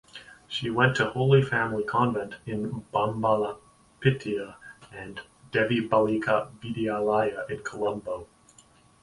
She 0.47 0.71
went 0.71 0.95
to 0.95 1.11
Holy 1.11 1.43
Family 1.43 1.83
Convent 1.83 2.33
in 2.47 2.81
Bambalapitiya 2.91 4.55
and 4.91 5.21
Devi 5.51 5.87
Balika 5.87 6.49
Vidyalaya 6.59 7.47
in 7.51 7.61
Colombo. 7.61 8.27